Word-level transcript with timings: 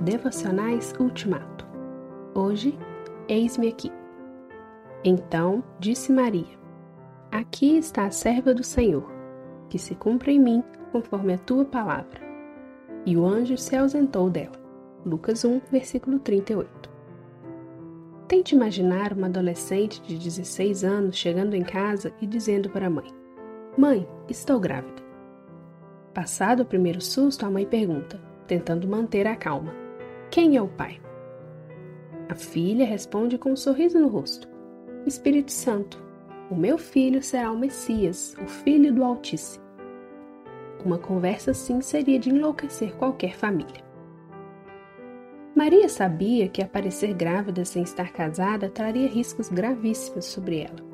Devocionais 0.00 0.94
Ultimato. 1.00 1.66
Hoje, 2.32 2.78
eis-me 3.28 3.66
aqui. 3.66 3.90
Então 5.02 5.64
disse 5.80 6.12
Maria: 6.12 6.56
Aqui 7.32 7.76
está 7.76 8.04
a 8.04 8.10
serva 8.12 8.54
do 8.54 8.62
Senhor, 8.62 9.10
que 9.68 9.76
se 9.76 9.96
cumpra 9.96 10.30
em 10.30 10.38
mim 10.38 10.62
conforme 10.92 11.34
a 11.34 11.38
tua 11.38 11.64
palavra. 11.64 12.20
E 13.04 13.16
o 13.16 13.26
anjo 13.26 13.56
se 13.58 13.74
ausentou 13.74 14.30
dela. 14.30 14.54
Lucas 15.04 15.44
1, 15.44 15.62
versículo 15.68 16.20
38. 16.20 16.88
Tente 18.28 18.54
imaginar 18.54 19.12
uma 19.12 19.26
adolescente 19.26 20.00
de 20.02 20.16
16 20.16 20.84
anos 20.84 21.16
chegando 21.16 21.54
em 21.54 21.64
casa 21.64 22.12
e 22.20 22.26
dizendo 22.26 22.70
para 22.70 22.86
a 22.86 22.90
mãe: 22.90 23.12
Mãe, 23.76 24.08
estou 24.28 24.60
grávida. 24.60 25.02
Passado 26.14 26.60
o 26.60 26.66
primeiro 26.66 27.00
susto, 27.00 27.44
a 27.44 27.50
mãe 27.50 27.66
pergunta, 27.66 28.20
tentando 28.46 28.86
manter 28.86 29.26
a 29.26 29.34
calma: 29.34 29.87
Quem 30.30 30.56
é 30.56 30.62
o 30.62 30.68
pai? 30.68 31.00
A 32.28 32.34
filha 32.34 32.84
responde 32.84 33.38
com 33.38 33.52
um 33.52 33.56
sorriso 33.56 33.98
no 33.98 34.08
rosto: 34.08 34.46
Espírito 35.06 35.50
Santo, 35.50 36.02
o 36.50 36.54
meu 36.54 36.76
filho 36.76 37.22
será 37.22 37.50
o 37.50 37.58
Messias, 37.58 38.36
o 38.42 38.46
filho 38.46 38.92
do 38.92 39.02
Altíssimo. 39.02 39.64
Uma 40.84 40.98
conversa 40.98 41.52
assim 41.52 41.80
seria 41.80 42.18
de 42.18 42.28
enlouquecer 42.28 42.94
qualquer 42.96 43.36
família. 43.36 43.82
Maria 45.56 45.88
sabia 45.88 46.46
que 46.46 46.62
aparecer 46.62 47.14
grávida 47.14 47.64
sem 47.64 47.82
estar 47.82 48.12
casada 48.12 48.68
traria 48.68 49.08
riscos 49.08 49.48
gravíssimos 49.48 50.26
sobre 50.26 50.60
ela. 50.60 50.86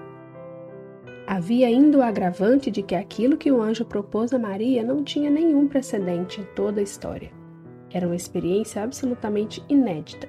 Havia 1.26 1.66
ainda 1.66 1.98
o 1.98 2.02
agravante 2.02 2.70
de 2.70 2.82
que 2.82 2.94
aquilo 2.94 3.36
que 3.36 3.50
o 3.50 3.60
anjo 3.60 3.84
propôs 3.84 4.32
a 4.32 4.38
Maria 4.38 4.84
não 4.84 5.02
tinha 5.02 5.28
nenhum 5.28 5.66
precedente 5.66 6.40
em 6.40 6.44
toda 6.54 6.80
a 6.80 6.84
história. 6.84 7.43
Era 7.94 8.06
uma 8.06 8.16
experiência 8.16 8.82
absolutamente 8.82 9.64
inédita. 9.68 10.28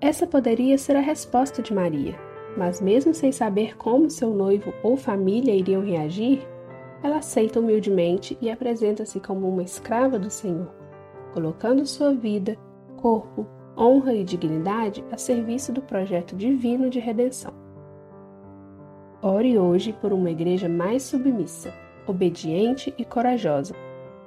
Essa 0.00 0.26
poderia 0.26 0.76
ser 0.76 0.96
a 0.96 1.00
resposta 1.00 1.62
de 1.62 1.72
Maria, 1.72 2.16
mas 2.56 2.80
mesmo 2.80 3.14
sem 3.14 3.30
saber 3.30 3.76
como 3.76 4.10
seu 4.10 4.34
noivo 4.34 4.74
ou 4.82 4.96
família 4.96 5.54
iriam 5.54 5.80
reagir, 5.80 6.44
ela 7.00 7.18
aceita 7.18 7.60
humildemente 7.60 8.36
e 8.40 8.50
apresenta-se 8.50 9.20
como 9.20 9.48
uma 9.48 9.62
escrava 9.62 10.18
do 10.18 10.28
Senhor, 10.28 10.74
colocando 11.32 11.86
sua 11.86 12.12
vida, 12.12 12.56
corpo, 12.96 13.46
honra 13.76 14.14
e 14.14 14.24
dignidade 14.24 15.04
a 15.12 15.16
serviço 15.16 15.72
do 15.72 15.80
projeto 15.80 16.34
divino 16.34 16.90
de 16.90 16.98
redenção. 16.98 17.54
Ore 19.22 19.56
hoje 19.56 19.92
por 19.92 20.12
uma 20.12 20.30
igreja 20.30 20.68
mais 20.68 21.04
submissa, 21.04 21.72
obediente 22.04 22.92
e 22.98 23.04
corajosa, 23.04 23.74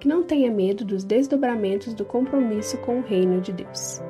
que 0.01 0.07
não 0.07 0.23
tenha 0.23 0.49
medo 0.49 0.83
dos 0.83 1.03
desdobramentos 1.03 1.93
do 1.93 2.03
compromisso 2.03 2.75
com 2.79 2.97
o 2.97 3.03
reino 3.03 3.39
de 3.39 3.53
Deus. 3.53 4.01